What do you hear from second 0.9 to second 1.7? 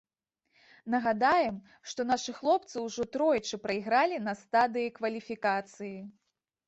Нагадаем,